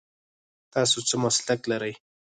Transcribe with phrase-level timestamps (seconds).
[0.73, 1.93] تاسو څه مسلک لرئ؟